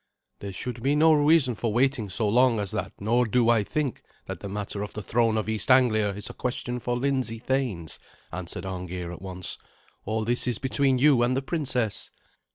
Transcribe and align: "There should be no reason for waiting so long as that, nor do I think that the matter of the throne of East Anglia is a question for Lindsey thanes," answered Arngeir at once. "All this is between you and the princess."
"There 0.39 0.51
should 0.51 0.81
be 0.81 0.95
no 0.95 1.13
reason 1.13 1.53
for 1.53 1.71
waiting 1.71 2.09
so 2.09 2.27
long 2.27 2.59
as 2.59 2.71
that, 2.71 2.91
nor 2.99 3.23
do 3.23 3.49
I 3.51 3.63
think 3.63 4.01
that 4.25 4.39
the 4.39 4.49
matter 4.49 4.81
of 4.81 4.93
the 4.93 5.03
throne 5.03 5.37
of 5.37 5.47
East 5.47 5.69
Anglia 5.69 6.09
is 6.15 6.27
a 6.27 6.33
question 6.33 6.79
for 6.79 6.97
Lindsey 6.97 7.37
thanes," 7.37 7.99
answered 8.31 8.65
Arngeir 8.65 9.11
at 9.11 9.21
once. 9.21 9.59
"All 10.03 10.25
this 10.25 10.47
is 10.47 10.57
between 10.57 10.97
you 10.97 11.21
and 11.21 11.37
the 11.37 11.43
princess." 11.43 12.09